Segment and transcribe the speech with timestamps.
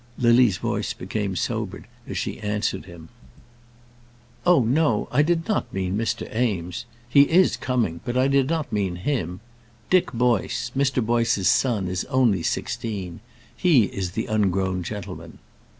[0.17, 3.09] Lily's voice became sobered as she answered him.
[4.47, 6.23] "Oh, no; I did not mean Mr.
[6.35, 6.85] Eames.
[7.07, 9.41] He is coming, but I did not mean him.
[9.91, 11.05] Dick Boyce, Mr.
[11.05, 13.19] Boyce's son, is only sixteen.
[13.55, 15.37] He is the ungrown gentleman."